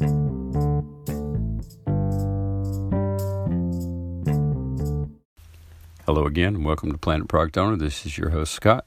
[0.00, 0.08] Hello
[6.24, 7.76] again, and welcome to Planet Product Owner.
[7.76, 8.86] This is your host, Scott.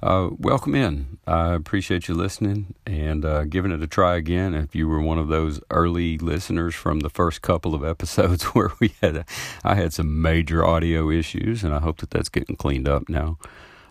[0.00, 1.18] Uh, welcome in.
[1.26, 4.54] I appreciate you listening and uh, giving it a try again.
[4.54, 8.70] If you were one of those early listeners from the first couple of episodes where
[8.78, 9.24] we had, a,
[9.64, 13.38] I had some major audio issues, and I hope that that's getting cleaned up now.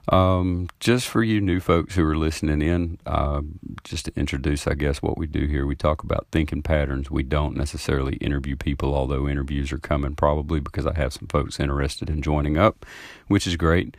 [0.10, 3.42] Um, just for you new folks who are listening in, uh,
[3.84, 5.66] just to introduce, I guess, what we do here.
[5.66, 7.12] We talk about thinking patterns.
[7.12, 11.60] We don't necessarily interview people, although interviews are coming probably because I have some folks
[11.60, 12.86] interested in joining up,
[13.28, 13.96] which is great.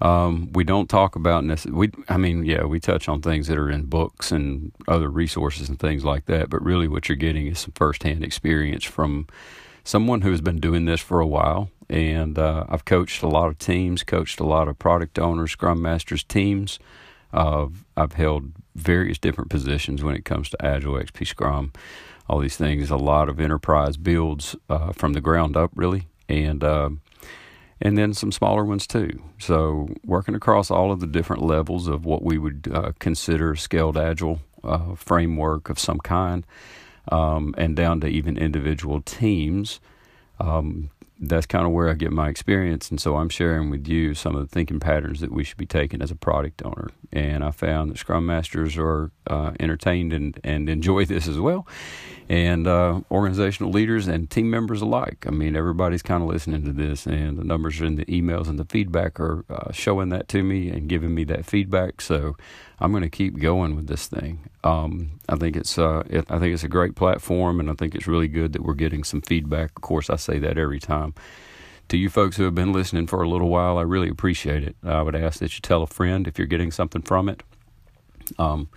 [0.00, 1.88] Um, we don't talk about necessarily.
[1.88, 5.68] We, I mean, yeah, we touch on things that are in books and other resources
[5.68, 6.50] and things like that.
[6.50, 9.28] But really, what you're getting is some firsthand experience from
[9.84, 11.70] someone who has been doing this for a while.
[11.88, 15.82] And uh, I've coached a lot of teams, coached a lot of product owners, scrum
[15.82, 16.78] masters, teams.
[17.32, 21.72] Uh, I've held various different positions when it comes to Agile, XP, Scrum,
[22.28, 22.90] all these things.
[22.90, 26.90] A lot of enterprise builds uh, from the ground up, really, and uh,
[27.80, 29.22] and then some smaller ones too.
[29.38, 33.98] So working across all of the different levels of what we would uh, consider scaled
[33.98, 36.46] agile uh, framework of some kind,
[37.10, 39.80] um, and down to even individual teams.
[40.40, 40.90] Um,
[41.24, 44.34] that's kind of where I get my experience, and so I'm sharing with you some
[44.34, 46.90] of the thinking patterns that we should be taking as a product owner.
[47.12, 51.64] And I found that Scrum Masters are uh, entertained and, and enjoy this as well,
[52.28, 55.24] and uh, organizational leaders and team members alike.
[55.26, 58.58] I mean, everybody's kind of listening to this, and the numbers in the emails and
[58.58, 62.00] the feedback are uh, showing that to me and giving me that feedback.
[62.00, 62.36] So
[62.80, 64.50] I'm going to keep going with this thing.
[64.64, 67.94] Um, I think it's uh, it, I think it's a great platform, and I think
[67.94, 69.70] it's really good that we're getting some feedback.
[69.76, 71.14] Of course, I say that every time.
[71.88, 74.76] To you folks who have been listening for a little while, I really appreciate it.
[74.82, 77.42] I would ask that you tell a friend if you're getting something from it.
[78.38, 78.70] Um,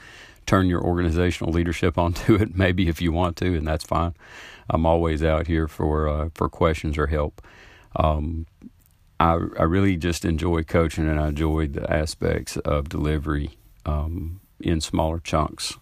[0.46, 4.14] turn your organizational leadership onto it, maybe if you want to, and that's fine.
[4.70, 7.42] I'm always out here for uh, for questions or help.
[7.96, 8.48] Um,
[9.20, 14.82] I I really just enjoy coaching, and I enjoy the aspects of delivery um, in
[14.82, 15.78] smaller chunks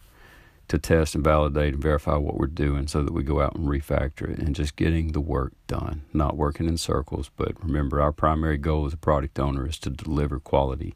[0.67, 3.67] to test and validate and verify what we're doing so that we go out and
[3.67, 7.29] refactor it and just getting the work done, not working in circles.
[7.35, 10.95] But remember, our primary goal as a product owner is to deliver quality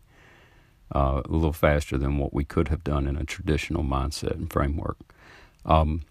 [0.95, 4.51] uh, a little faster than what we could have done in a traditional mindset and
[4.51, 4.97] framework.
[5.65, 6.03] Um,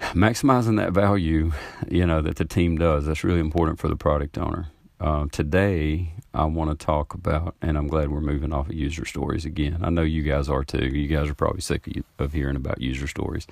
[0.00, 1.52] maximizing that value,
[1.88, 4.68] you know, that the team does, that's really important for the product owner.
[5.02, 9.04] Uh, today, I want to talk about, and I'm glad we're moving off of user
[9.04, 9.80] stories again.
[9.82, 10.86] I know you guys are too.
[10.86, 13.48] You guys are probably sick of, hearing about user stories.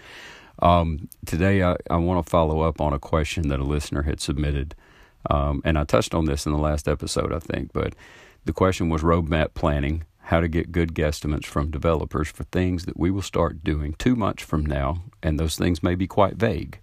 [0.60, 4.20] Um, today, I, I want to follow up on a question that a listener had
[4.20, 4.76] submitted.
[5.28, 7.96] Um, and I touched on this in the last episode, I think, but
[8.44, 12.96] the question was roadmap planning how to get good guesstimates from developers for things that
[12.96, 16.78] we will start doing two months from now, and those things may be quite vague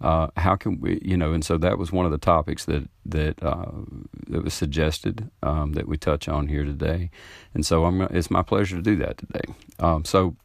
[0.00, 2.88] uh, how can we, you know, and so that was one of the topics that
[3.04, 3.70] that uh,
[4.28, 7.10] that was suggested um, that we touch on here today,
[7.54, 9.54] and so I'm it's my pleasure to do that today.
[9.78, 10.36] Um, so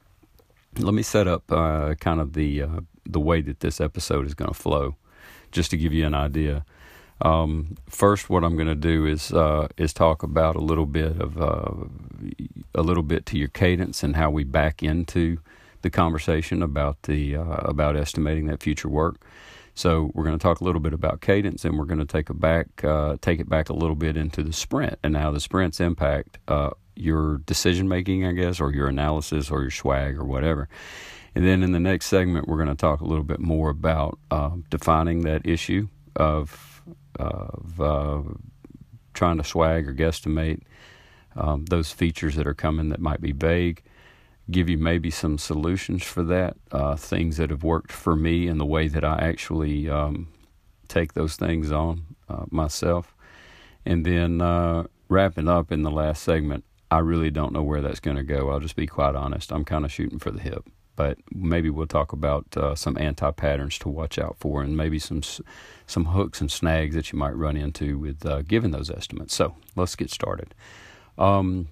[0.77, 4.33] let me set up uh, kind of the uh, the way that this episode is
[4.33, 4.95] going to flow,
[5.51, 6.65] just to give you an idea.
[7.21, 11.21] Um, first, what I'm going to do is uh, is talk about a little bit
[11.21, 11.71] of uh,
[12.73, 15.39] a little bit to your cadence and how we back into
[15.85, 19.21] the conversation about the uh, about estimating that future work.
[19.75, 22.31] So we're going to talk a little bit about cadence, and we're going to take
[22.31, 25.39] a back uh, take it back a little bit into the sprint and how the
[25.39, 30.23] sprints impact uh, your decision making, I guess, or your analysis, or your swag, or
[30.23, 30.67] whatever.
[31.35, 34.17] And then in the next segment, we're going to talk a little bit more about
[34.31, 36.81] uh, defining that issue of
[37.19, 38.23] of uh,
[39.13, 40.61] trying to swag or guesstimate
[41.35, 43.83] um, those features that are coming that might be vague
[44.49, 48.57] give you maybe some solutions for that, uh, things that have worked for me in
[48.57, 50.27] the way that I actually um,
[50.87, 53.15] take those things on uh, myself.
[53.85, 57.99] And then uh, wrapping up in the last segment, I really don't know where that's
[57.99, 58.49] going to go.
[58.49, 59.51] I'll just be quite honest.
[59.51, 60.65] I'm kind of shooting for the hip.
[60.95, 64.97] But maybe we'll talk about uh, some anti patterns to watch out for, and maybe
[64.97, 65.23] some
[65.85, 69.35] some hooks and snags that you might run into with uh, giving those estimates.
[69.35, 70.55] So let's get started.
[71.17, 71.67] Um,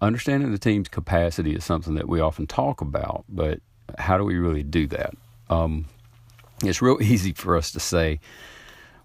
[0.00, 3.60] understanding the team's capacity is something that we often talk about, but
[3.98, 5.14] how do we really do that?
[5.48, 5.86] Um,
[6.62, 8.20] it's real easy for us to say,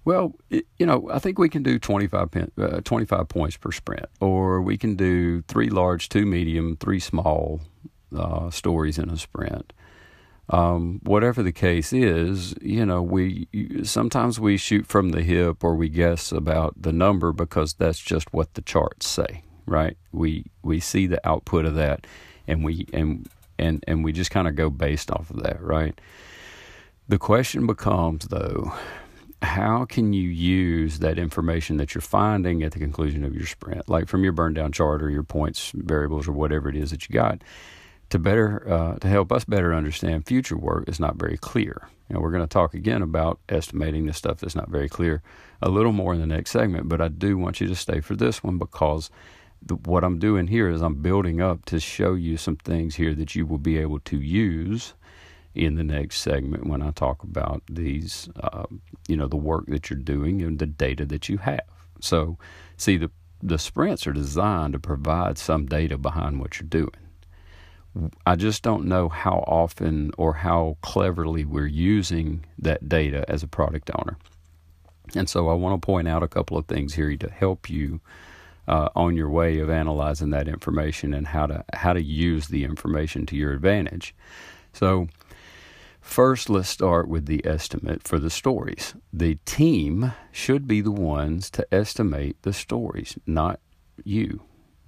[0.04, 3.72] well, it, you know, I think we can do 25, pen, uh, 25 points per
[3.72, 7.62] sprint, or we can do three large, two medium, three small
[8.16, 9.74] uh, stories in a sprint.
[10.50, 13.48] Um, whatever the case is, you know, we
[13.84, 18.34] sometimes we shoot from the hip or we guess about the number because that's just
[18.34, 19.97] what the charts say right?
[20.12, 22.06] We we see the output of that,
[22.47, 23.27] and we and
[23.57, 26.00] and and we just kind of go based off of that, right?
[27.07, 28.73] The question becomes though,
[29.41, 33.89] how can you use that information that you're finding at the conclusion of your sprint,
[33.89, 37.09] like from your burn down chart or your points variables or whatever it is that
[37.09, 37.41] you got,
[38.09, 41.88] to better uh, to help us better understand future work is not very clear.
[42.09, 45.21] And we're going to talk again about estimating the stuff that's not very clear
[45.62, 46.89] a little more in the next segment.
[46.89, 49.09] But I do want you to stay for this one because
[49.62, 53.13] the, what I'm doing here is I'm building up to show you some things here
[53.16, 54.94] that you will be able to use
[55.54, 58.66] in the next segment when I talk about these, uh,
[59.08, 61.66] you know, the work that you're doing and the data that you have.
[62.00, 62.38] So,
[62.78, 63.12] see, the
[63.44, 66.92] the sprints are designed to provide some data behind what you're doing.
[68.25, 73.48] I just don't know how often or how cleverly we're using that data as a
[73.48, 74.18] product owner.
[75.16, 78.00] And so I want to point out a couple of things here to help you
[78.68, 82.63] uh, on your way of analyzing that information and how to how to use the
[82.63, 84.16] information to your advantage.
[84.74, 85.08] So
[86.00, 88.96] first let's start with the estimate for the stories.
[89.12, 93.60] The team should be the ones to estimate the stories, not
[94.04, 94.42] you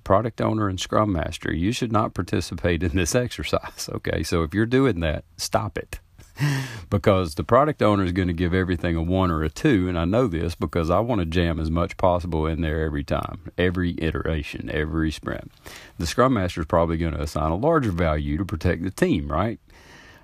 [0.04, 3.90] product owner and scrum master, you should not participate in this exercise.
[3.92, 6.00] Okay, so if you're doing that, stop it.
[6.90, 9.98] because the product owner is going to give everything a one or a two, and
[9.98, 13.52] I know this because I want to jam as much possible in there every time,
[13.58, 15.52] every iteration, every sprint.
[15.98, 19.32] The scrum master is probably going to assign a larger value to protect the team,
[19.32, 19.60] right?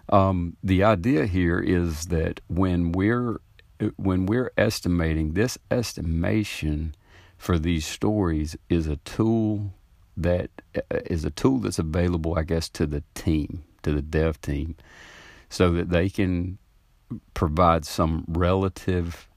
[0.10, 3.40] Um, the idea here is that when we're
[3.96, 6.96] when we're estimating this estimation
[7.38, 9.74] for these stories is a tool
[10.18, 14.76] that uh, a tool that's available, I guess, to the team, to the dev team,
[15.50, 16.58] so that they can
[17.34, 19.28] provide some relative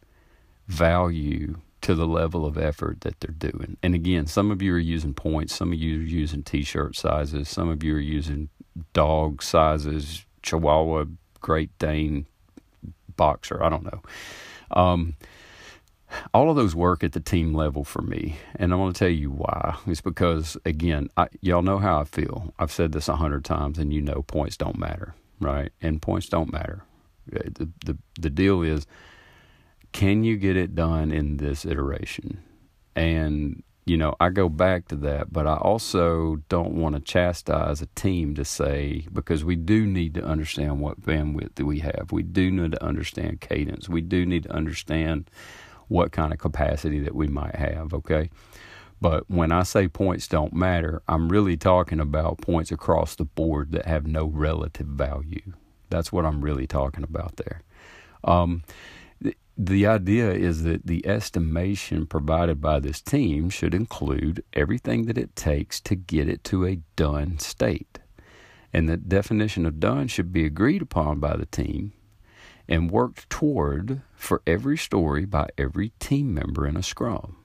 [0.67, 3.77] value to the level of effort that they're doing.
[3.83, 7.49] And again, some of you are using points, some of you are using t-shirt sizes,
[7.49, 8.49] some of you are using
[8.93, 11.07] dog sizes, Chihuahua,
[11.41, 12.27] Great Dane,
[13.17, 13.63] boxer.
[13.63, 14.03] I don't know.
[14.71, 15.15] Um,
[16.33, 18.37] all of those work at the team level for me.
[18.57, 19.77] And I want to tell you why.
[19.87, 22.55] It's because, again, I, y'all know how I feel.
[22.59, 25.73] I've said this a hundred times, and you know points don't matter, right?
[25.81, 26.85] And points don't matter.
[27.35, 28.87] Uh, the, the, the deal is,
[29.93, 32.43] can you get it done in this iteration?
[32.97, 37.83] And, you know, I go back to that, but I also don't want to chastise
[37.83, 42.09] a team to say, because we do need to understand what bandwidth we have.
[42.11, 43.89] We do need to understand cadence.
[43.89, 45.31] We do need to understand
[45.89, 48.31] what kind of capacity that we might have, okay?
[49.03, 53.73] But when I say points don't matter, I'm really talking about points across the board
[53.73, 55.55] that have no relative value.
[55.91, 57.63] That's what I'm really talking about there.
[58.23, 58.63] Um,
[59.59, 65.35] the, idea is that the estimation provided by this team should include everything that it
[65.35, 67.99] takes to get it to a done state.
[68.73, 71.93] And the definition of done should be agreed upon by the team
[72.69, 77.42] and worked toward for every story by every team member in a scrum.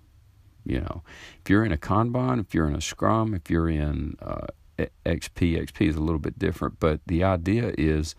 [0.67, 1.01] You know,
[1.43, 4.47] if you're in a Kanban, if you're in a scrum, if you're in uh,
[4.77, 8.15] XP, XP is a little bit different, but the idea is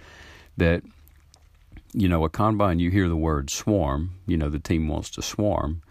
[0.56, 0.82] that,
[1.92, 5.22] you know, a Kanban, you hear the word swarm, you know, the team wants to
[5.22, 5.82] swarm.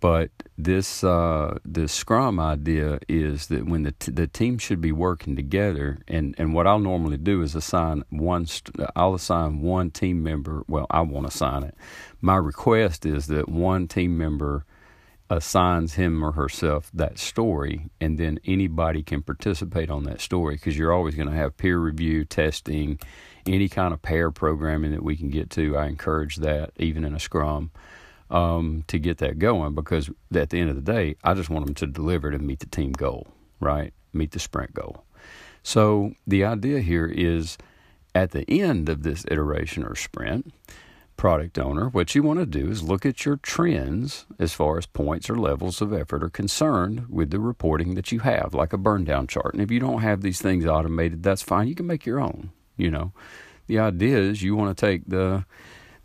[0.00, 4.92] But this uh, this Scrum idea is that when the t- the team should be
[4.92, 8.44] working together, and, and what I'll normally do is assign one.
[8.44, 10.62] St- I'll assign one team member.
[10.68, 11.74] Well, I won't assign it.
[12.20, 14.66] My request is that one team member
[15.30, 20.76] assigns him or herself that story, and then anybody can participate on that story because
[20.76, 22.98] you're always going to have peer review, testing,
[23.46, 25.76] any kind of pair programming that we can get to.
[25.76, 27.70] I encourage that even in a Scrum
[28.30, 31.66] um, to get that going because at the end of the day, I just want
[31.66, 33.26] them to deliver to meet the team goal,
[33.60, 33.92] right?
[34.12, 35.04] Meet the sprint goal.
[35.62, 37.56] So the idea here is
[38.14, 40.52] at the end of this iteration or sprint,
[41.16, 44.86] product owner, what you want to do is look at your trends as far as
[44.86, 48.78] points or levels of effort are concerned with the reporting that you have, like a
[48.78, 49.54] burn down chart.
[49.54, 51.68] And if you don't have these things automated, that's fine.
[51.68, 53.12] You can make your own, you know.
[53.66, 55.44] The idea is you want to take the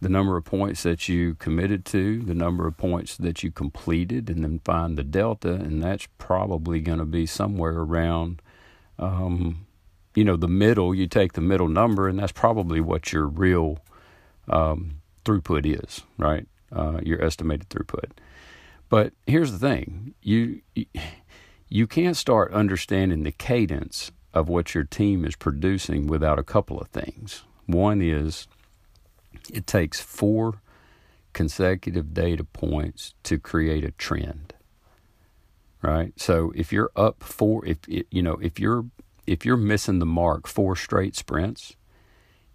[0.02, 4.30] the number of points that you committed to, the number of points that you completed,
[4.30, 8.42] and then find the delta, and that's probably going to be somewhere around,
[8.98, 9.66] um,
[10.16, 10.96] you know, the middle.
[10.96, 13.80] You take the middle number, and that's probably what your real
[14.48, 14.99] um,
[15.30, 16.48] throughput is, right?
[16.72, 18.12] Uh, your estimated throughput.
[18.90, 20.62] But here's the thing: you
[21.70, 26.80] you can't start understanding the cadence of what your team is producing without a couple
[26.80, 27.44] of things.
[27.66, 28.48] One is
[29.54, 30.62] it takes four
[31.34, 34.54] consecutive data points to create a trend.
[35.82, 36.12] Right?
[36.18, 38.86] So if you're up four if you know, if you're
[39.28, 41.76] if you're missing the mark four straight sprints,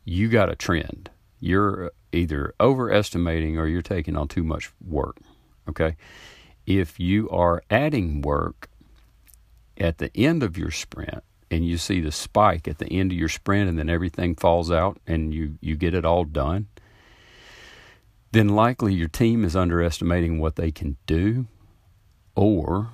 [0.04, 1.10] you got a trend.
[1.40, 5.18] You're either overestimating or you're taking on too much work.
[5.68, 5.96] Okay.
[6.66, 8.68] If you are adding work
[9.76, 13.18] at the end of your sprint and you see the spike at the end of
[13.18, 16.68] your sprint and then everything falls out and you, you get it all done,
[18.32, 21.46] then likely your team is underestimating what they can do
[22.34, 22.90] or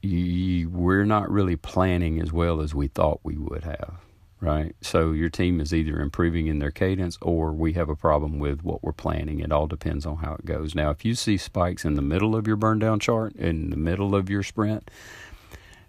[0.00, 4.00] you, we're not really planning as well as we thought we would have
[4.42, 4.74] right?
[4.80, 8.64] So your team is either improving in their cadence or we have a problem with
[8.64, 9.38] what we're planning.
[9.38, 10.74] It all depends on how it goes.
[10.74, 13.76] Now, if you see spikes in the middle of your burn down chart, in the
[13.76, 14.90] middle of your sprint,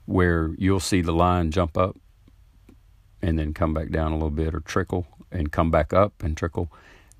[0.05, 1.98] where you'll see the line jump up
[3.24, 6.38] and then come back down a little bit or trickle and come back up and
[6.38, 6.72] trickle,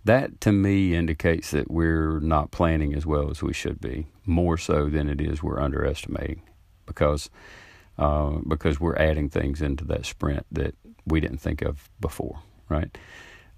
[0.06, 4.58] that to me indicates that we're not planning as well as we should be, more
[4.58, 6.44] so than it is we're underestimating
[6.86, 7.32] because
[7.98, 10.76] uh, because we're adding things into that sprint that
[11.06, 12.96] we didn't think of before, right?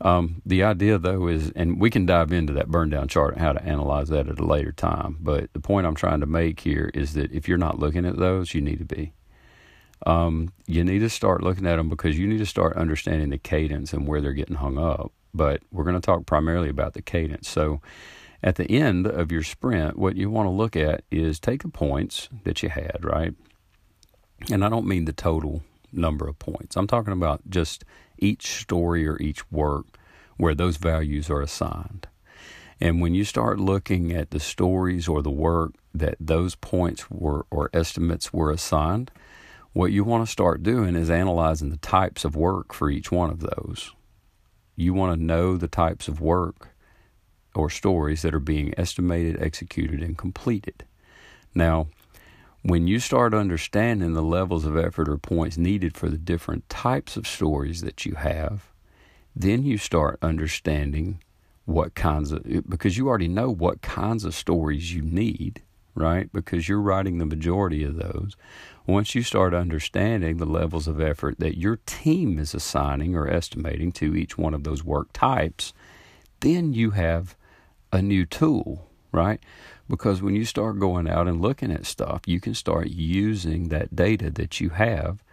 [0.01, 3.41] Um, the idea, though, is, and we can dive into that burn down chart and
[3.41, 5.17] how to analyze that at a later time.
[5.21, 8.17] But the point I'm trying to make here is that if you're not looking at
[8.17, 9.13] those, you need to be.
[10.05, 13.37] Um, you need to start looking at them because you need to start understanding the
[13.37, 15.13] cadence and where they're getting hung up.
[15.33, 17.49] But we're going to talk primarily about the cadence.
[17.49, 17.81] So,
[18.43, 21.69] at the end of your sprint, what you want to look at is take the
[21.69, 23.33] points that you had, right?
[24.51, 25.63] And I don't mean the total
[25.95, 26.75] number of points.
[26.75, 27.83] I'm talking about just
[28.17, 29.85] each story or each work
[30.37, 32.07] where those values are assigned.
[32.81, 37.45] And when you start looking at the stories or the work that those points were
[37.49, 39.11] or estimates were assigned,
[39.71, 43.29] what you want to start doing is analyzing the types of work for each one
[43.29, 43.91] of those.
[44.75, 46.69] You want to know the types of work
[47.53, 50.85] or stories that are being estimated, executed, and completed.
[51.53, 51.87] Now,
[52.65, 57.15] when you start understanding the levels of effort or points needed for the different types
[57.15, 58.71] of stories that you have,
[59.35, 61.21] then you start understanding
[61.65, 65.61] what kinds of, because you already know what kinds of stories you need,
[65.93, 66.33] right?
[66.33, 68.35] Because you're writing the majority of those.
[68.87, 73.91] Once you start understanding the levels of effort that your team is assigning or estimating
[73.91, 75.71] to each one of those work types,
[76.39, 77.35] then you have
[77.91, 79.39] a new tool, right?
[79.89, 83.95] Because when you start going out and looking at stuff, you can start using that
[83.95, 85.23] data that you have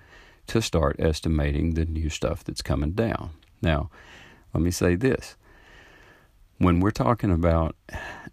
[0.49, 3.31] to start estimating the new stuff that's coming down.
[3.61, 3.91] Now,
[4.53, 5.37] let me say this.
[6.59, 7.75] When we're talking about,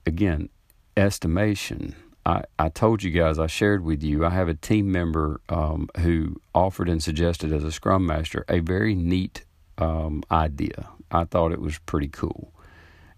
[0.05, 0.49] again,
[0.97, 5.41] estimation, I, I told you guys, I shared with you, I have a team member
[5.49, 9.45] um, who offered and suggested as a Scrum Master a very neat
[9.77, 10.89] um, idea.
[11.11, 12.53] I thought it was pretty cool.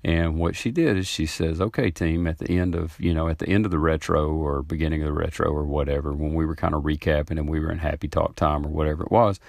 [0.03, 3.27] And what she did is she says, "Okay, team, at the end of you know
[3.27, 6.45] at the end of the retro or beginning of the retro or whatever, when we
[6.45, 9.39] were kind of recapping and we were in happy talk time or whatever it was,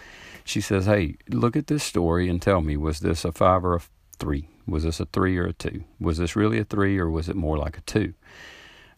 [0.44, 3.76] she says, "Hey, look at this story and tell me, was this a five or
[3.76, 3.80] a
[4.18, 4.48] three?
[4.66, 5.84] Was this a three or a two?
[5.98, 8.14] Was this really a three or was it more like a two?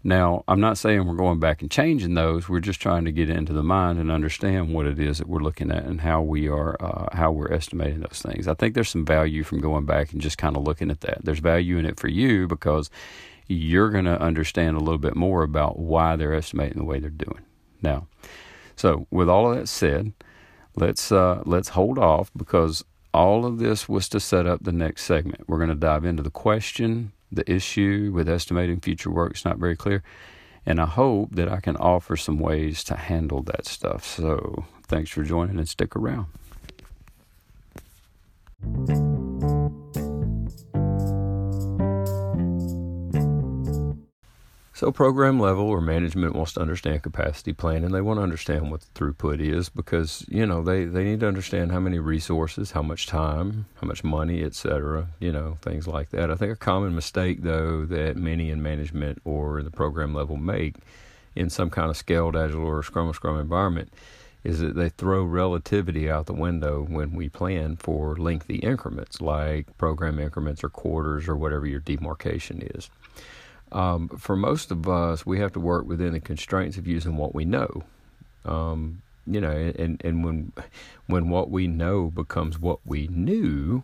[0.07, 2.47] Now, I'm not saying we're going back and changing those.
[2.47, 5.41] We're just trying to get into the mind and understand what it is that we're
[5.41, 8.47] looking at and how we are, uh, how we're estimating those things.
[8.47, 11.25] I think there's some value from going back and just kind of looking at that.
[11.25, 12.91] There's value in it for you because
[13.49, 17.09] you're going to understand a little bit more about why they're estimating the way they're
[17.09, 17.41] doing.
[17.81, 18.07] Now,
[18.77, 20.13] so with all of that said,
[20.77, 22.85] let's uh, let's hold off because
[23.15, 25.49] all of this was to set up the next segment.
[25.49, 29.59] We're going to dive into the question the issue with estimating future work is not
[29.59, 30.03] very clear.
[30.67, 34.05] And I hope that I can offer some ways to handle that stuff.
[34.05, 36.27] So thanks for joining and stick around.
[44.85, 47.91] So, program level or management wants to understand capacity planning.
[47.91, 51.73] They want to understand what throughput is because you know they, they need to understand
[51.73, 55.09] how many resources, how much time, how much money, etc.
[55.21, 56.31] You know things like that.
[56.31, 60.75] I think a common mistake though that many in management or the program level make
[61.35, 63.91] in some kind of scaled agile or scrum or scrum environment
[64.45, 69.79] is that they throw relativity out the window when we plan for lengthy increments like
[69.79, 72.91] program increments or quarters or whatever your demarcation is.
[73.75, 77.35] Um, for most of us, we have to work within the constraints of using what
[77.35, 77.83] we know.
[78.45, 80.53] Um, you know, and, and when
[81.07, 83.83] when what we know becomes what we knew,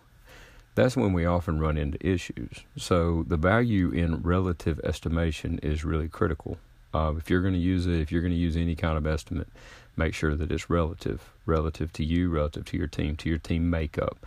[0.75, 2.61] that's when we often run into issues.
[2.77, 6.59] So the value in relative estimation is really critical.
[6.93, 9.07] Uh, if you're going to use it, if you're going to use any kind of
[9.07, 9.49] estimate,
[9.97, 13.71] make sure that it's relative, relative to you, relative to your team, to your team
[13.71, 14.19] makeup,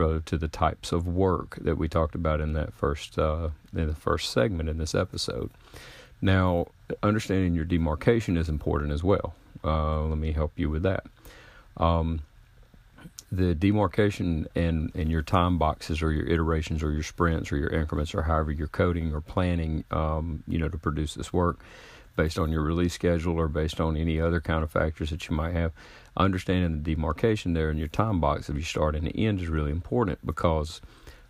[0.00, 3.86] relative to the types of work that we talked about in that first uh, in
[3.86, 5.50] the first segment in this episode.
[6.20, 6.66] Now,
[7.02, 9.34] understanding your demarcation is important as well.
[9.64, 11.04] Uh, let me help you with that.
[11.76, 12.22] Um,
[13.32, 17.70] the demarcation and, and your time boxes or your iterations or your sprints or your
[17.70, 21.60] increments or however you're coding or planning, um, you know, to produce this work
[22.16, 25.36] based on your release schedule or based on any other kind of factors that you
[25.36, 25.72] might have.
[26.16, 29.48] Understanding the demarcation there in your time box of your start and the end is
[29.48, 30.80] really important because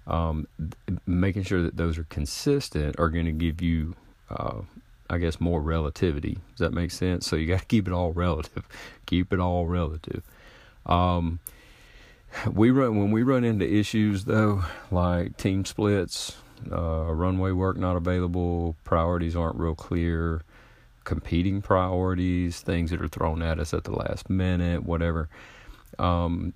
[0.07, 0.49] um,
[1.07, 3.95] making sure that those are consistent are going to give you,
[4.31, 4.61] uh,
[5.09, 6.39] I guess, more relativity.
[6.51, 7.27] Does that make sense?
[7.27, 8.67] So you got to keep it all relative.
[9.07, 10.23] keep it all relative.
[10.87, 11.39] Um,
[12.51, 16.37] we run when we run into issues though, like team splits,
[16.71, 20.43] uh, runway work not available, priorities aren't real clear,
[21.04, 25.28] competing priorities, things that are thrown at us at the last minute, whatever.
[25.99, 26.52] Um,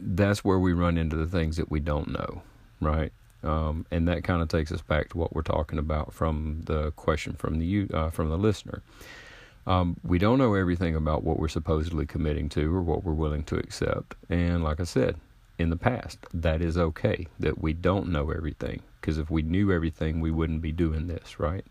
[0.00, 2.42] that's where we run into the things that we don't know,
[2.80, 3.12] right?
[3.42, 6.90] Um, and that kind of takes us back to what we're talking about from the
[6.92, 8.82] question from the uh, from the listener.
[9.66, 13.44] Um, we don't know everything about what we're supposedly committing to or what we're willing
[13.44, 14.14] to accept.
[14.30, 15.16] And like I said
[15.58, 18.80] in the past, that is okay that we don't know everything.
[19.00, 21.64] Because if we knew everything, we wouldn't be doing this, right?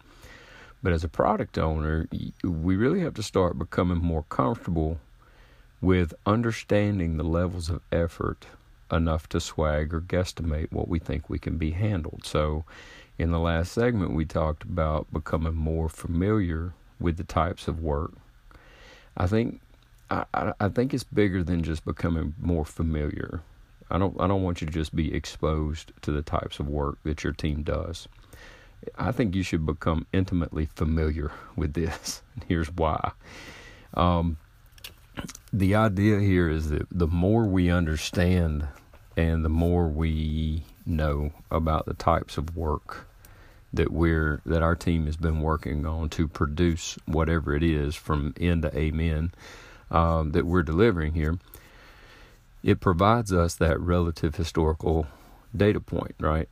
[0.84, 2.08] But as a product owner,
[2.44, 5.00] we really have to start becoming more comfortable
[5.82, 8.46] with understanding the levels of effort
[8.92, 12.22] enough to swag or guesstimate what we think we can be handled.
[12.26, 12.64] So,
[13.18, 18.14] in the last segment, we talked about becoming more familiar with the types of work.
[19.16, 19.60] I think
[20.10, 23.42] I, I think it's bigger than just becoming more familiar.
[23.90, 27.00] I don't I don't want you to just be exposed to the types of work
[27.04, 28.08] that your team does.
[28.98, 32.22] I think you should become intimately familiar with this.
[32.48, 33.12] Here's why.
[33.94, 34.38] Um,
[35.52, 38.68] the idea here is that the more we understand
[39.16, 43.08] and the more we know about the types of work
[43.74, 48.34] that we're that our team has been working on to produce whatever it is from
[48.40, 49.32] end to amen
[49.92, 51.38] um, that we're delivering here.
[52.64, 55.08] It provides us that relative historical
[55.56, 56.50] data point, right,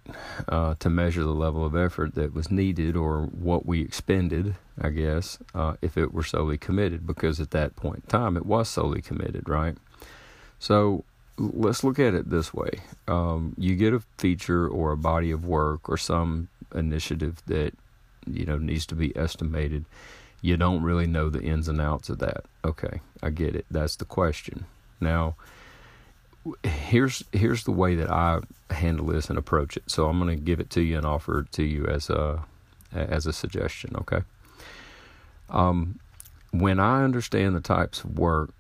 [0.47, 4.89] uh, to measure the level of effort that was needed or what we expended, I
[4.89, 8.69] guess, uh, if it were solely committed, because at that point in time it was
[8.69, 9.75] solely committed, right?
[10.59, 11.03] So
[11.37, 12.79] let's look at it this way.
[13.07, 17.73] Um, you get a feature or a body of work or some initiative that
[18.25, 19.85] you know needs to be estimated.
[20.41, 22.45] You don't really know the ins and outs of that.
[22.63, 23.65] Okay i get it.
[23.71, 24.67] That's the question.
[25.01, 25.35] Now
[26.63, 30.43] here's here's the way that i handle this and approach it so i'm going to
[30.43, 32.43] give it to you and offer it to you as a
[32.93, 34.21] as a suggestion okay
[35.49, 35.99] um
[36.51, 38.51] when i understand the types of work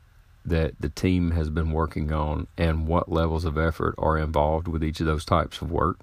[0.45, 4.83] that the team has been working on and what levels of effort are involved with
[4.83, 5.97] each of those types of work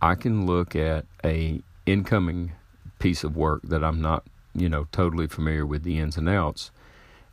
[0.00, 2.52] I can look at a incoming
[2.98, 6.70] piece of work that I'm not, you know, totally familiar with the ins and outs,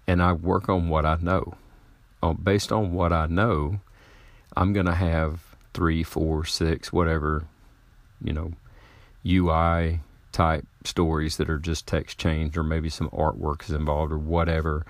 [0.08, 1.56] and I work on what I know.
[2.32, 3.82] Based on what I know,
[4.56, 5.42] I'm going to have
[5.74, 7.44] three, four, six, whatever,
[8.24, 8.54] you know,
[9.26, 10.00] UI
[10.32, 14.86] type stories that are just text changed, or maybe some artwork is involved, or whatever.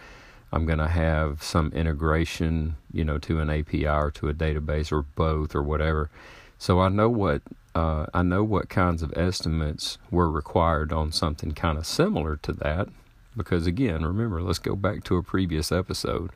[0.52, 4.92] I'm going to have some integration, you know, to an API or to a database,
[4.92, 6.12] or both, or whatever.
[6.60, 7.42] So I know what
[7.76, 12.54] uh, I know what kinds of estimates were required on something kind of similar to
[12.54, 12.88] that.
[13.36, 16.30] Because again, remember, let's go back to a previous episode.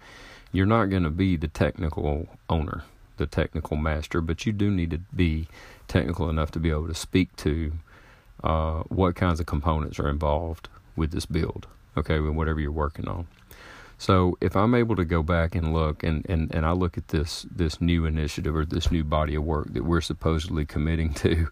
[0.58, 2.82] You're not going to be the technical owner,
[3.18, 5.48] the technical master, but you do need to be
[5.88, 7.74] technical enough to be able to speak to
[8.44, 13.08] uh, what kinds of components are involved with this build, okay, with whatever you're working
[13.08, 13.28] on.
[14.00, 17.10] So if I'm able to go back and look and, and, and I look at
[17.10, 21.50] this this new initiative or this new body of work that we're supposedly committing to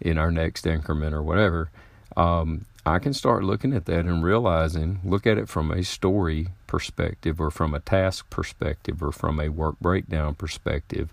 [0.00, 1.70] in our next increment or whatever,
[2.16, 6.50] um, I can start looking at that and realizing, look at it from a story
[6.68, 11.12] perspective or from a task perspective or from a work breakdown perspective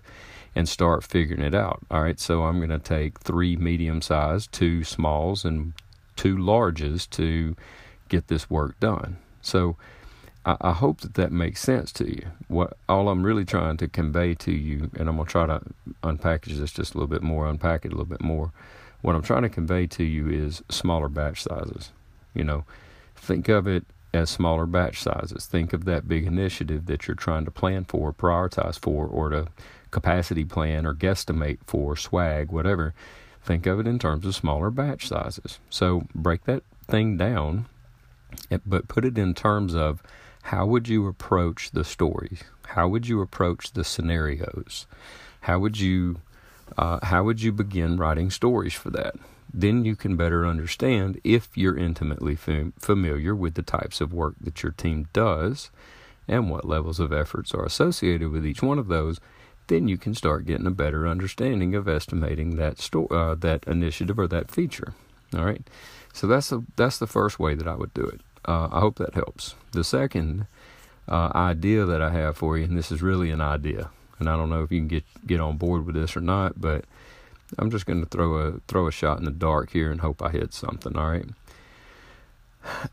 [0.54, 1.80] and start figuring it out.
[1.90, 5.72] All right, so I'm going to take three medium sized, two smalls, and
[6.14, 7.56] two larges to
[8.08, 9.16] get this work done.
[9.42, 9.76] So
[10.46, 12.24] I, I hope that that makes sense to you.
[12.46, 15.60] What all I'm really trying to convey to you, and I'm gonna try to
[16.04, 18.52] unpackage this just a little bit more, unpack it a little bit more.
[19.04, 21.92] What I'm trying to convey to you is smaller batch sizes.
[22.32, 22.64] You know,
[23.14, 25.44] think of it as smaller batch sizes.
[25.44, 29.48] Think of that big initiative that you're trying to plan for, prioritize for, or to
[29.90, 32.94] capacity plan or guesstimate for, swag, whatever.
[33.42, 35.58] Think of it in terms of smaller batch sizes.
[35.68, 37.66] So break that thing down,
[38.50, 40.02] eh, but put it in terms of
[40.44, 42.42] how would you approach the stories?
[42.68, 44.86] How would you approach the scenarios?
[45.42, 46.22] How would you
[46.76, 49.14] uh, how would you begin writing stories for that?
[49.52, 54.34] Then you can better understand if you're intimately fam- familiar with the types of work
[54.40, 55.70] that your team does
[56.26, 59.20] and what levels of efforts are associated with each one of those,
[59.66, 64.18] then you can start getting a better understanding of estimating that sto- uh, that initiative
[64.18, 64.94] or that feature.
[65.34, 65.62] All right,
[66.12, 68.20] so that's the that's the first way that I would do it.
[68.46, 69.54] Uh, I hope that helps.
[69.72, 70.46] The second
[71.08, 74.36] uh, idea that I have for you, and this is really an idea, and I
[74.36, 76.84] don't know if you can get get on board with this or not, but
[77.58, 80.22] I'm just going to throw a throw a shot in the dark here and hope
[80.22, 80.96] I hit something.
[80.96, 81.26] All right.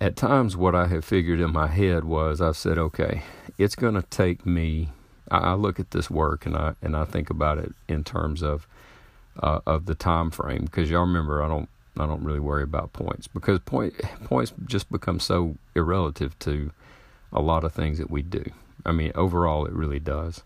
[0.01, 3.23] At times, what I have figured in my head was I've said, okay,
[3.57, 4.89] it's going to take me.
[5.29, 8.43] I, I, look at this work and I and I think about it in terms
[8.43, 8.67] of
[9.41, 12.93] uh, of the time frame because y'all remember I don't I don't really worry about
[12.93, 13.93] points because point
[14.25, 16.71] points just become so irrelative to
[17.31, 18.43] a lot of things that we do.
[18.85, 20.43] I mean, overall, it really does.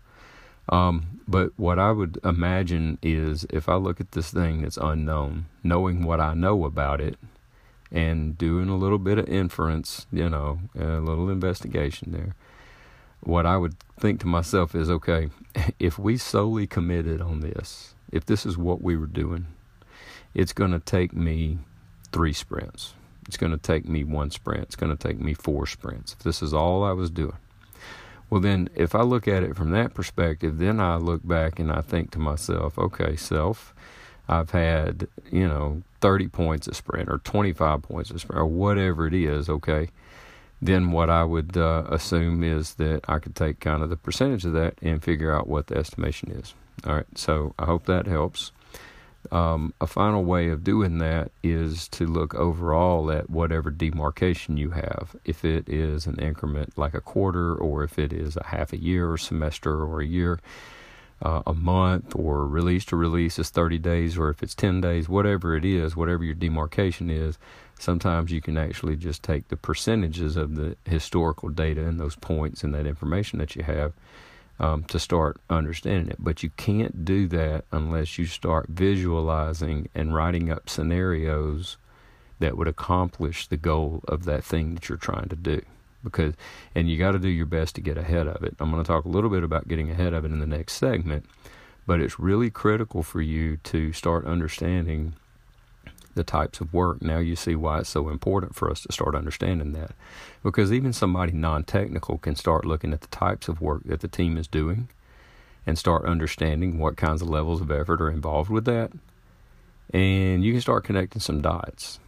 [0.68, 5.46] Um, but what I would imagine is if I look at this thing that's unknown,
[5.62, 7.16] knowing what I know about it,
[7.92, 12.34] and doing a little bit of inference, you know, a little investigation there,
[13.20, 15.30] what I would think to myself is okay,
[15.78, 19.46] if we solely committed on this, if this is what we were doing,
[20.34, 21.58] it's going to take me
[22.12, 22.94] three sprints.
[23.26, 24.64] It's going to take me one sprint.
[24.64, 26.12] It's going to take me four sprints.
[26.12, 27.36] If this is all I was doing.
[28.28, 31.70] Well, then, if I look at it from that perspective, then I look back and
[31.70, 33.72] I think to myself, okay, self,
[34.28, 39.06] I've had, you know, 30 points a sprint or 25 points a sprint or whatever
[39.06, 39.90] it is, okay,
[40.60, 44.44] then what I would uh, assume is that I could take kind of the percentage
[44.44, 46.54] of that and figure out what the estimation is.
[46.84, 48.52] All right, so I hope that helps.
[49.32, 54.70] Um, a final way of doing that is to look overall at whatever demarcation you
[54.70, 55.16] have.
[55.24, 58.78] If it is an increment like a quarter, or if it is a half a
[58.78, 60.40] year, or semester, or a year,
[61.22, 65.08] uh, a month, or release to release is 30 days, or if it's 10 days,
[65.08, 67.38] whatever it is, whatever your demarcation is,
[67.78, 72.62] sometimes you can actually just take the percentages of the historical data and those points
[72.62, 73.92] and that information that you have
[74.58, 76.16] um, to start understanding it.
[76.18, 81.76] But you can't do that unless you start visualizing and writing up scenarios
[82.38, 85.62] that would accomplish the goal of that thing that you're trying to do.
[86.04, 86.34] Because,
[86.74, 88.54] and you got to do your best to get ahead of it.
[88.60, 90.74] I'm going to talk a little bit about getting ahead of it in the next
[90.74, 91.26] segment,
[91.86, 95.14] but it's really critical for you to start understanding
[96.16, 97.00] the types of work.
[97.00, 99.92] Now you see why it's so important for us to start understanding that.
[100.42, 104.08] Because even somebody non technical can start looking at the types of work that the
[104.08, 104.88] team is doing
[105.66, 108.90] and start understanding what kinds of levels of effort are involved with that.
[109.92, 112.00] And you can start connecting some dots.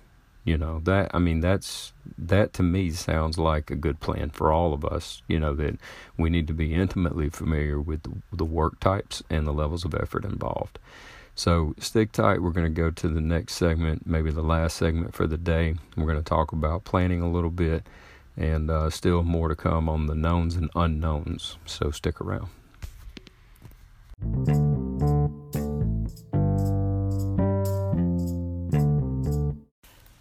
[0.44, 4.50] You know, that, I mean, that's, that to me sounds like a good plan for
[4.50, 5.20] all of us.
[5.28, 5.76] You know, that
[6.16, 9.94] we need to be intimately familiar with the, the work types and the levels of
[9.94, 10.78] effort involved.
[11.38, 12.42] So stick tight.
[12.42, 15.76] We're going to go to the next segment, maybe the last segment for the day.
[15.96, 17.86] We're going to talk about planning a little bit
[18.36, 21.56] and uh, still more to come on the knowns and unknowns.
[21.64, 22.48] So stick around.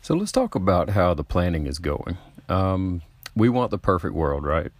[0.01, 2.19] So let's talk about how the planning is going.
[2.47, 3.01] Um,
[3.35, 4.71] we want the perfect world, right?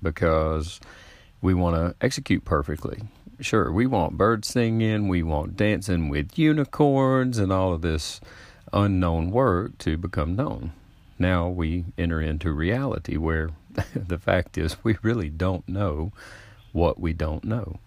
[0.00, 0.78] Because
[1.42, 3.00] we want to execute perfectly
[3.40, 8.20] sure, we want birds singing, we want dancing with unicorns, and all of this
[8.72, 10.72] unknown work to become known.
[11.18, 13.50] Now we enter into reality where
[13.94, 16.12] the fact is we really don't know
[16.72, 17.78] what we don't know.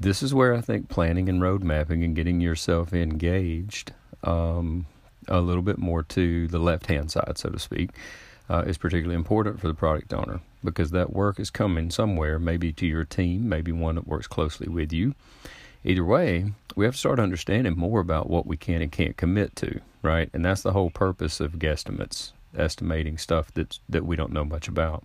[0.00, 3.92] This is where I think planning and road mapping and getting yourself engaged
[4.24, 4.86] um,
[5.28, 7.90] a little bit more to the left hand side, so to speak,
[8.52, 12.70] uh, is particularly important for the product owner because that work is coming somewhere, maybe
[12.70, 15.14] to your team, maybe one that works closely with you.
[15.84, 19.56] Either way, we have to start understanding more about what we can and can't commit
[19.56, 20.28] to, right?
[20.34, 24.68] And that's the whole purpose of guesstimates, estimating stuff that that we don't know much
[24.68, 25.02] about,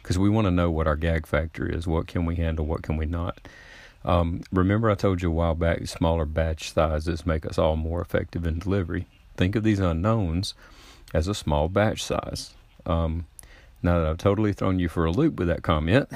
[0.00, 1.88] because we want to know what our gag factor is.
[1.88, 2.64] What can we handle?
[2.64, 3.48] What can we not?
[4.04, 8.00] Um, remember, I told you a while back, smaller batch sizes make us all more
[8.00, 9.06] effective in delivery.
[9.36, 10.54] Think of these unknowns
[11.12, 12.54] as a small batch size.
[12.86, 13.26] Um,
[13.82, 16.08] now that I've totally thrown you for a loop with that comment,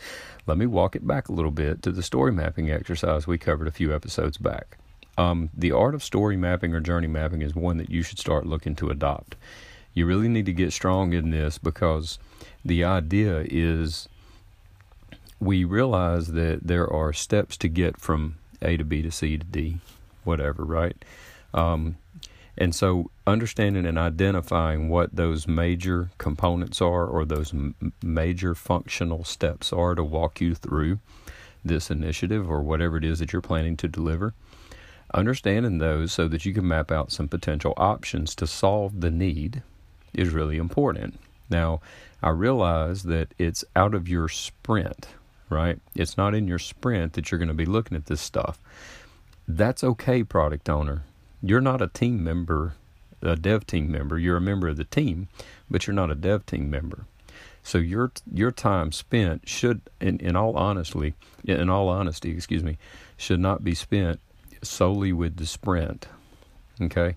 [0.46, 3.66] let me walk it back a little bit to the story mapping exercise we covered
[3.66, 4.78] a few episodes back.
[5.16, 8.46] Um, the art of story mapping or journey mapping is one that you should start
[8.46, 9.36] looking to adopt.
[9.94, 12.18] You really need to get strong in this because
[12.64, 14.08] the idea is
[15.38, 19.44] we realize that there are steps to get from A to B to C to
[19.44, 19.78] D,
[20.24, 20.96] whatever, right?
[21.52, 21.96] Um,
[22.56, 29.24] and so, understanding and identifying what those major components are or those m- major functional
[29.24, 31.00] steps are to walk you through
[31.64, 34.34] this initiative or whatever it is that you're planning to deliver,
[35.12, 39.62] understanding those so that you can map out some potential options to solve the need
[40.12, 41.18] is really important.
[41.50, 41.80] Now,
[42.22, 45.08] I realize that it's out of your sprint,
[45.50, 45.78] right?
[45.94, 48.58] It's not in your sprint that you're going to be looking at this stuff.
[49.48, 51.02] That's okay, product owner.
[51.46, 52.74] You're not a team member,
[53.20, 54.18] a dev team member.
[54.18, 55.28] You're a member of the team,
[55.70, 57.04] but you're not a dev team member.
[57.62, 61.12] So your your time spent should, in, in all honesty,
[61.44, 62.78] in all honesty, excuse me,
[63.18, 64.20] should not be spent
[64.62, 66.08] solely with the sprint.
[66.80, 67.16] Okay,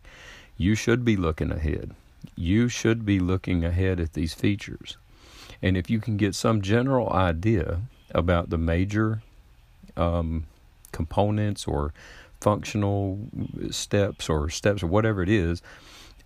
[0.57, 1.95] you should be looking ahead.
[2.35, 4.97] You should be looking ahead at these features,
[5.61, 7.79] and if you can get some general idea
[8.11, 9.21] about the major
[9.95, 10.47] um,
[10.91, 11.93] components or
[12.41, 13.19] functional
[13.71, 15.61] steps or steps or whatever it is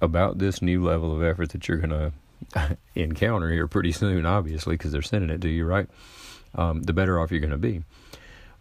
[0.01, 1.89] about this new level of effort that you're going
[2.55, 5.87] to encounter here pretty soon, obviously, because they're sending it to you, right?
[6.55, 7.83] Um, the better off you're going to be.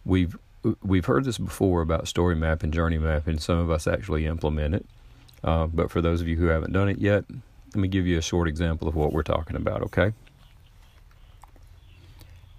[0.05, 0.37] We've
[0.83, 4.25] we've heard this before about story map and journey map, and some of us actually
[4.25, 4.85] implement it.
[5.43, 7.25] Uh, but for those of you who haven't done it yet,
[7.73, 9.81] let me give you a short example of what we're talking about.
[9.81, 10.13] Okay.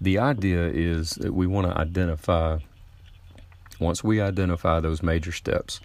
[0.01, 2.59] The idea is that we want to identify.
[3.79, 5.79] Once we identify those major steps,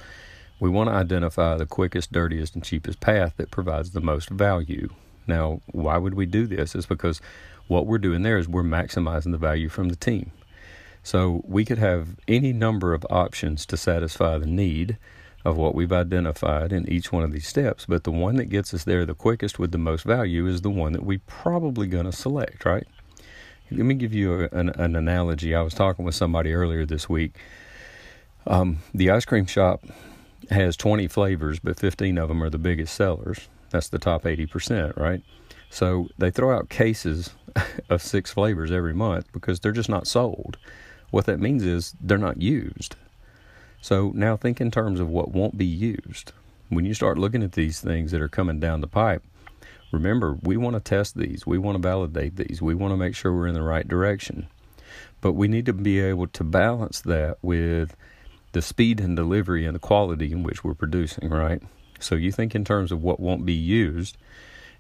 [0.61, 4.89] we want to identify the quickest, dirtiest, and cheapest path that provides the most value
[5.29, 6.75] now, why would we do this?
[6.75, 7.21] Is because
[7.69, 10.33] what we're doing there is we're maximizing the value from the team.
[11.03, 14.97] So we could have any number of options to satisfy the need
[15.45, 18.75] of what we've identified in each one of these steps, but the one that gets
[18.75, 22.07] us there the quickest with the most value is the one that we're probably going
[22.07, 22.87] to select, right?
[23.71, 25.55] Let me give you an, an, analogy.
[25.55, 27.35] I was talking with somebody earlier this week.
[28.47, 29.85] Um, the ice cream shop
[30.51, 33.49] has 20 flavors, but 15 of them are the biggest sellers.
[33.71, 35.23] That's the top 80%, right?
[35.71, 37.31] So they throw out cases
[37.91, 40.57] of six flavors every month because they're just not sold.
[41.11, 42.97] What that means is they're not used.
[43.81, 46.33] So now think in terms of what won't be used.
[46.69, 49.23] When you start looking at these things that are coming down the pipe,
[49.93, 53.15] remember, we want to test these, we want to validate these, we want to make
[53.15, 54.49] sure we're in the right direction.
[55.21, 57.97] But we need to be able to balance that with
[58.59, 61.63] the speed and delivery and the quality in which we're producing, right?
[62.01, 64.17] So you think in terms of what won't be used,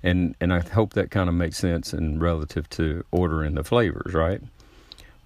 [0.02, 4.14] and and I hope that kind of makes sense in relative to ordering the flavors,
[4.14, 4.42] right?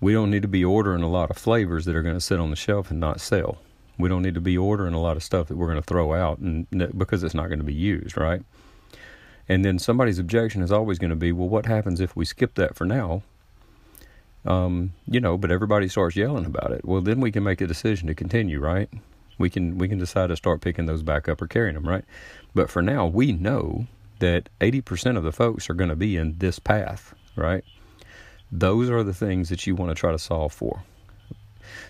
[0.03, 2.39] We don't need to be ordering a lot of flavors that are going to sit
[2.39, 3.57] on the shelf and not sell.
[3.97, 6.13] We don't need to be ordering a lot of stuff that we're going to throw
[6.13, 6.67] out and
[6.99, 8.43] because it's not going to be used, right?
[9.49, 12.55] And then somebody's objection is always going to be, well, what happens if we skip
[12.57, 13.23] that for now?
[14.45, 16.85] Um, you know, but everybody starts yelling about it.
[16.85, 18.89] Well, then we can make a decision to continue, right?
[19.43, 22.05] we can we can decide to start picking those back up or carrying them, right?
[22.55, 23.87] But for now, we know
[24.21, 27.65] that 80% of the folks are going to be in this path, right?
[28.53, 30.85] Those are the things that you want to try to solve for.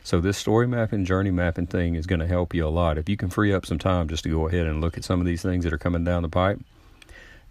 [0.02, 2.96] So this story mapping, journey mapping thing is going to help you a lot.
[2.96, 5.20] If you can free up some time just to go ahead and look at some
[5.20, 6.60] of these things that are coming down the pipe,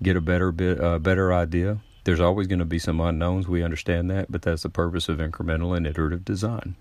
[0.01, 1.77] get a better bit, uh, better idea.
[2.03, 3.47] There's always going to be some unknowns.
[3.47, 6.75] We understand that, but that's the purpose of incremental and iterative design.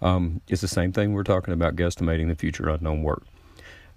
[0.00, 3.24] Um, it's the same thing we're talking about guesstimating the future unknown work.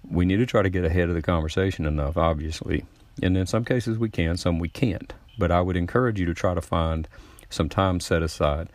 [0.08, 2.84] We need to try to get ahead of the conversation enough, obviously.
[3.22, 5.12] And in some cases we can, some we can't.
[5.36, 7.08] But I would encourage you to try to find
[7.50, 8.68] some time set aside.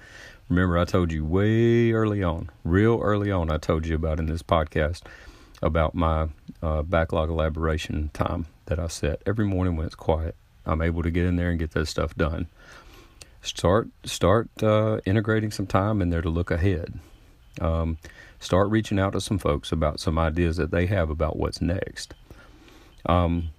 [0.50, 4.26] Remember, I told you way early on, real early on, I told you about in
[4.26, 5.04] this podcast
[5.62, 6.28] about my
[6.62, 10.36] uh, backlog elaboration time that I set every morning when it's quiet.
[10.66, 12.48] I'm able to get in there and get that stuff done.
[13.42, 17.00] Start start uh, integrating some time in there to look ahead.
[17.60, 17.98] Um,
[18.40, 22.14] start reaching out to some folks about some ideas that they have about what's next.
[23.06, 23.50] Um,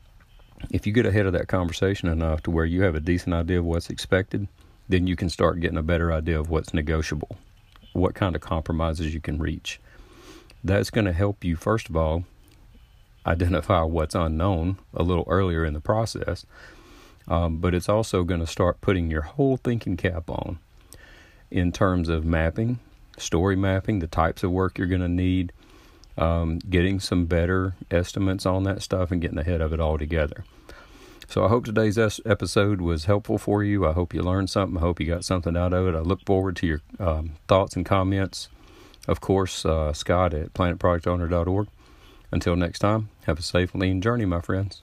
[0.70, 3.58] if you get ahead of that conversation enough to where you have a decent idea
[3.58, 4.46] of what's expected,
[4.88, 7.36] then you can start getting a better idea of what's negotiable,
[7.92, 9.80] what kind of compromises you can reach.
[10.62, 12.24] That's going to help you, first of all,
[13.26, 16.46] identify what's unknown a little earlier in the process.
[17.28, 20.58] Um, but it's also going to start putting your whole thinking cap on
[21.50, 22.78] in terms of mapping
[23.18, 25.52] story mapping, the types of work you're going to need,
[26.18, 30.44] um, getting some better estimates on that stuff, and getting ahead of it all together.
[31.28, 33.86] So I hope today's episode was helpful for you.
[33.86, 34.76] I hope you learned something.
[34.76, 35.94] I hope you got something out of it.
[35.94, 38.48] I look forward to your um, thoughts and comments.
[39.08, 41.68] Of course, uh, Scott at planetproductowner.org.
[42.30, 44.82] Until next time, have a safe, lean journey, my friends.